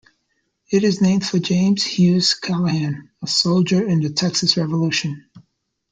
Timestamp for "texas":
4.11-4.57